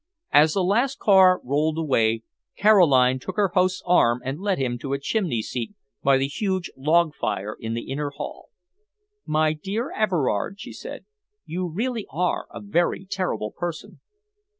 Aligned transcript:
As 0.33 0.53
the 0.53 0.63
last 0.63 0.97
car 0.97 1.39
rolled 1.43 1.77
away, 1.77 2.23
Caroline 2.57 3.19
took 3.19 3.35
her 3.35 3.49
host's 3.49 3.83
arm 3.85 4.19
and 4.25 4.39
led 4.41 4.57
him 4.57 4.79
to 4.79 4.93
a 4.93 4.99
chimney 4.99 5.43
seat 5.43 5.75
by 6.01 6.17
the 6.17 6.25
huge 6.27 6.71
log 6.75 7.13
fire 7.13 7.55
in 7.59 7.75
the 7.75 7.83
inner 7.83 8.09
hall. 8.09 8.49
"My 9.27 9.53
dear 9.53 9.91
Everard," 9.91 10.59
she 10.59 10.73
said, 10.73 11.05
"you 11.45 11.67
really 11.69 12.07
are 12.09 12.47
a 12.49 12.59
very 12.61 13.05
terrible 13.07 13.51
person." 13.51 13.99